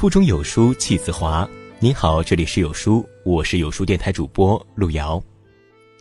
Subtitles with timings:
[0.00, 1.46] 腹中有书气自华。
[1.78, 5.22] 您好，这里是有书，我是有书电台主播路遥。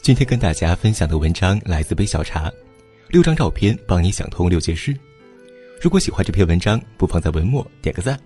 [0.01, 2.49] 今天跟大家分享的文章来自杯小茶，
[3.09, 4.97] 六张照片帮你想通六件事。
[5.81, 8.17] 如果喜欢这篇文章，不妨在文末点个赞。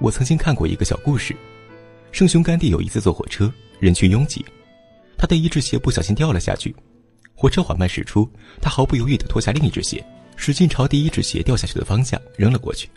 [0.00, 1.32] 我曾经看过一个小故事：
[2.10, 4.44] 圣雄甘地有一次坐火车，人群拥挤，
[5.16, 6.74] 他的一只鞋不小心掉了下去，
[7.36, 8.28] 火车缓慢驶出，
[8.60, 10.04] 他毫不犹豫地脱下另一只鞋。
[10.40, 12.88] 使劲朝第一只鞋掉下去的方向扔了过去。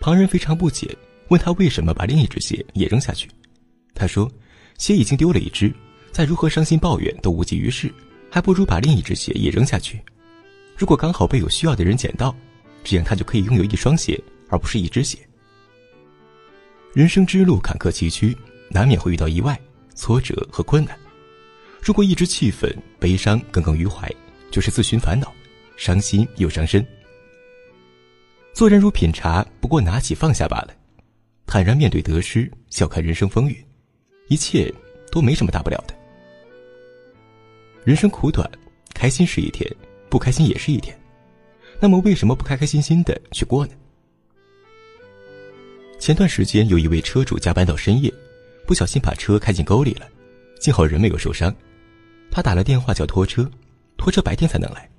[0.00, 0.96] 旁人非常不解，
[1.28, 3.28] 问他为什么把另一只鞋也扔下去。
[3.92, 4.30] 他说
[4.78, 5.74] ：“鞋已经丢了一只，
[6.12, 7.92] 再如何伤心抱怨都无济于事，
[8.30, 10.00] 还不如把另一只鞋也扔下去。
[10.76, 12.34] 如果刚好被有需要的人捡到，
[12.84, 14.18] 这样他就可以拥有一双鞋，
[14.48, 15.18] 而不是一只鞋。”
[16.94, 18.34] 人生之路坎坷崎岖，
[18.70, 19.60] 难免会遇到意外、
[19.96, 20.96] 挫折和困难。
[21.82, 24.08] 如果一直气愤、悲伤、耿耿于怀，
[24.52, 25.32] 就是自寻烦恼。
[25.78, 26.84] 伤心又伤身。
[28.52, 30.74] 做人如品茶，不过拿起放下罢了，
[31.46, 33.64] 坦然面对得失，笑看人生风雨，
[34.26, 34.74] 一切
[35.12, 35.94] 都没什么大不了的。
[37.84, 38.50] 人生苦短，
[38.92, 39.72] 开心是一天，
[40.10, 40.98] 不开心也是一天，
[41.78, 43.72] 那么为什么不开开心心的去过呢？
[46.00, 48.12] 前段时间有一位车主加班到深夜，
[48.66, 50.08] 不小心把车开进沟里了，
[50.58, 51.54] 幸好人没有受伤。
[52.32, 53.48] 他打了电话叫拖车，
[53.96, 54.90] 拖车白天才能来。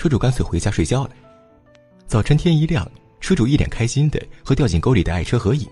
[0.00, 1.10] 车主干脆回家睡觉了。
[2.06, 5.68] 早晨天一亮，车主一脸开心的和掉进沟里的爱车合影。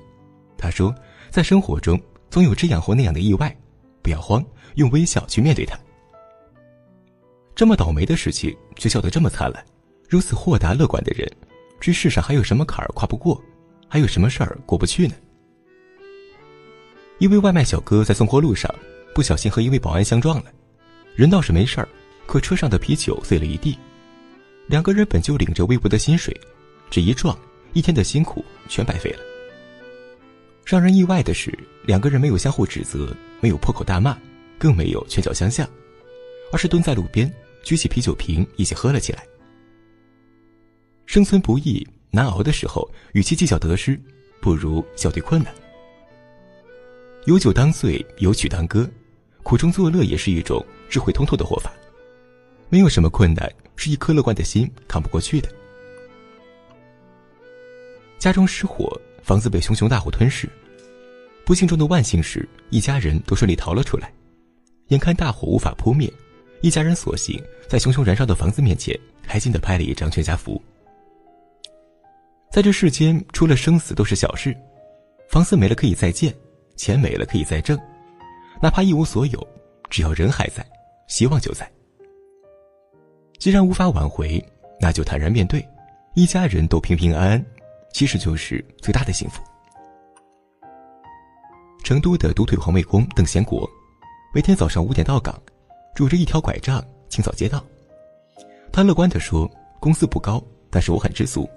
[0.59, 0.95] 他说
[1.33, 1.99] ：“在生活中
[2.29, 3.57] 总有这样或那样的意外，
[4.03, 5.79] 不要慌，用微笑去面对它。
[7.55, 9.65] 这么倒霉的事情却笑得这么灿烂，
[10.11, 11.27] 如此豁达乐观的人，
[11.81, 13.43] 这世上还有什么坎儿跨不过？
[13.89, 15.15] 还有什么事儿过不去呢？”
[17.17, 18.71] 一位外卖小哥在送货路上，
[19.15, 20.53] 不小心和一位保安相撞了，
[21.15, 21.89] 人倒是没事儿，
[22.27, 23.79] 可车上的啤酒碎了一地。
[24.69, 26.39] 两个人本就领着微薄的薪水，
[26.91, 27.37] 这一撞，
[27.73, 29.21] 一天的辛苦全白费了。
[30.63, 31.51] 让人意外的是，
[31.87, 34.17] 两个人没有相互指责，没有破口大骂，
[34.59, 35.67] 更没有拳脚相向，
[36.53, 39.25] 而是蹲在路边，举起啤酒瓶一起喝了起来。
[41.07, 43.99] 生存不易，难熬的时候，与其计较得失，
[44.43, 45.51] 不如笑对困难。
[47.25, 48.87] 有酒当醉，有曲当歌，
[49.43, 51.73] 苦中作乐也是一种智慧通透的活法。
[52.69, 53.51] 没有什么困难。
[53.81, 55.49] 是一颗乐观的心扛不过去的。
[58.19, 58.91] 家中失火，
[59.23, 60.49] 房子被熊熊大火吞噬。
[61.47, 64.13] 不幸中的万幸是，一家人都顺利逃了出来。
[64.89, 66.13] 眼看大火无法扑灭，
[66.61, 70.61] 一家人索性在熊熊燃烧的房子面前，开心的拍了一张全家福。
[72.51, 74.53] 在这世间，除了生死都是小事，
[75.31, 76.35] 房子没了可以再建，
[76.75, 77.79] 钱没了可以再挣，
[78.61, 79.49] 哪怕一无所有，
[79.89, 80.67] 只要人还在，
[81.07, 81.71] 希望就在。
[83.39, 84.45] 既然无法挽回，
[84.81, 85.67] 那就坦然面对，
[86.15, 87.47] 一家人都平平安安，
[87.93, 89.41] 其实就是最大的幸福。
[91.85, 93.69] 成都的独腿环卫工邓贤国，
[94.35, 95.41] 每天早上五点到岗，
[95.95, 97.65] 拄着一条拐杖清扫街道。
[98.73, 99.49] 他乐观地说
[99.81, 101.49] ：“工资不高，但是我很知足。”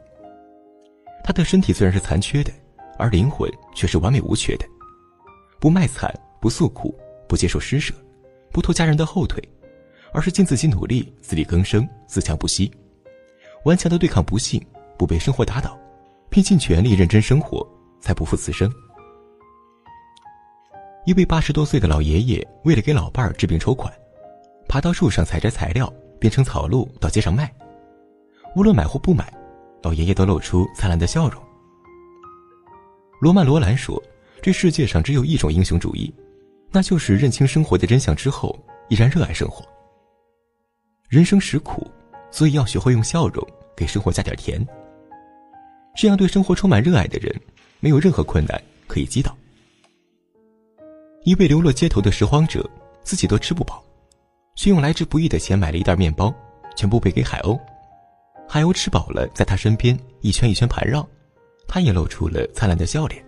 [1.26, 2.54] 他的身体虽然是残缺的，
[2.98, 4.66] 而灵魂却是完美无缺的，
[5.60, 6.96] 不卖惨，不诉苦，
[7.28, 7.94] 不接受施舍，
[8.52, 9.44] 不拖家人的后腿。
[10.14, 12.72] 而是尽自己努力，自力更生，自强不息，
[13.66, 14.62] 顽强的对抗不幸，
[14.98, 15.78] 不被生活打倒，
[16.30, 17.66] 拼尽全力认真生活，
[18.00, 18.72] 才不负此生。
[21.06, 23.92] 一位八十多岁的老爷爷，为了给老伴儿治病筹款，
[24.68, 27.52] 爬到树上采摘材料，变成草鹿到街上卖。
[28.56, 29.34] 无论买或不买，
[29.82, 31.42] 老爷爷都露出灿烂的笑容。
[33.20, 34.02] 罗曼·罗兰说
[34.42, 36.14] ：“这世界上只有一种英雄主义，
[36.70, 38.58] 那就是认清生活的真相之后，
[38.90, 39.66] 依然热爱生活。”
[41.12, 41.86] 人生实苦，
[42.32, 43.46] 所以要学会用笑容
[43.76, 44.66] 给生活加点甜。
[45.94, 47.38] 这样对生活充满热爱的人，
[47.82, 49.36] 没有任何困难可以击倒。
[51.26, 52.66] 一位流落街头的拾荒者，
[53.04, 53.84] 自己都吃不饱，
[54.56, 56.34] 却用来之不易的钱买了一袋面包，
[56.78, 57.60] 全部喂给海鸥。
[58.48, 61.06] 海鸥吃饱了，在他身边一圈一圈盘绕，
[61.68, 63.22] 他也露出了灿烂的笑脸。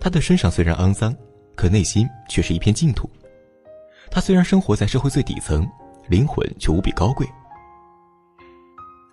[0.00, 1.14] 他的身上虽然肮脏，
[1.54, 3.08] 可内心却是一片净土。
[4.10, 5.64] 他虽然生活在社会最底层。
[6.10, 7.24] 灵魂却无比高贵，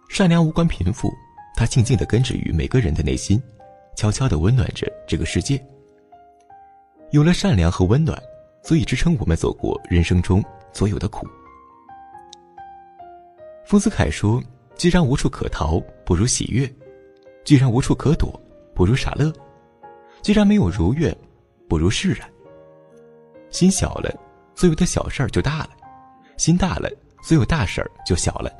[0.10, 1.14] 善良无关贫富，
[1.56, 3.40] 它静静的根植于每个人的内心，
[3.96, 5.64] 悄悄的温暖着这个世界。
[7.12, 8.20] 有了善良和温暖，
[8.64, 11.28] 足以支撑我们走过人生中所有的苦。
[13.64, 14.42] 丰子恺说
[14.76, 16.68] ：“既然无处可逃，不如喜悦；
[17.46, 18.42] 既然无处可躲，
[18.74, 19.32] 不如傻乐；
[20.24, 21.16] 既然没有如愿，
[21.70, 22.28] 不如释然。
[23.52, 24.12] 心小了，
[24.56, 25.70] 所有的小事儿就大了。”
[26.38, 26.90] 心大了，
[27.22, 28.52] 所有大事儿就小了。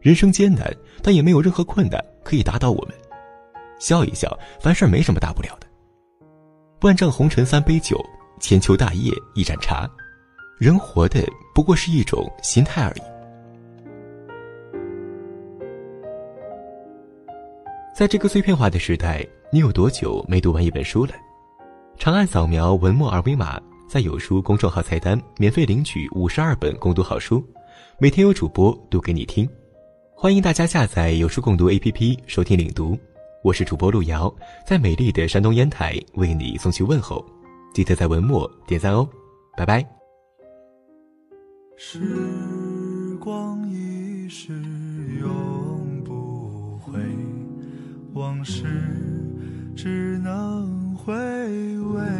[0.00, 2.94] 人生艰难，但也没有任何困难可以打倒我们。
[3.78, 5.66] 笑一笑，凡事没什么大不了的。
[6.82, 7.98] 万丈红尘三杯酒，
[8.40, 9.88] 千秋大业一盏茶。
[10.58, 11.22] 人活的
[11.54, 13.00] 不过是一种心态而已。
[17.94, 21.12] 在这个碎片化的时代，你有多久没读完一本书了？
[21.98, 23.60] 长按扫描文末二维码，
[23.90, 27.44] 在有书公众号菜单免费领取五十二本共读好书，
[27.98, 29.48] 每天有主播读给你听。
[30.14, 32.96] 欢迎大家下载有书共读 APP 收听领读。
[33.42, 34.32] 我是主播路遥，
[34.64, 37.26] 在美丽的山东烟台为你送去问候，
[37.74, 39.08] 记得在文末点赞哦，
[39.56, 39.84] 拜拜。
[41.76, 41.98] 时
[43.18, 44.52] 光一逝
[45.20, 46.92] 永不回，
[48.12, 48.62] 往事
[49.74, 52.19] 只能回味。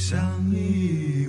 [0.00, 1.28] 相依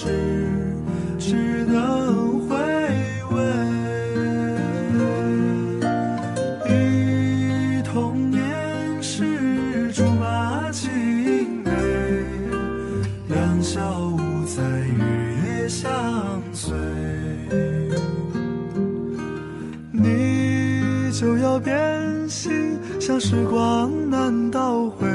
[0.00, 0.06] 事
[1.18, 2.56] 只能回
[3.32, 3.36] 味。
[6.68, 10.88] 忆童年时竹马青
[11.64, 11.72] 梅
[13.26, 15.90] 两小无猜日夜相
[16.52, 16.76] 随。
[19.90, 21.74] 你就要变
[22.28, 25.08] 心像时光难倒回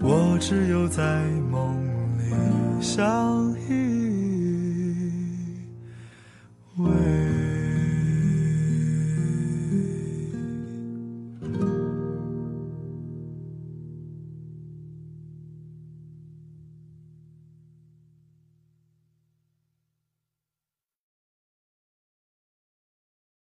[0.00, 1.02] 我只有在
[1.50, 1.85] 梦
[2.96, 3.74] 相依
[6.78, 7.15] 偎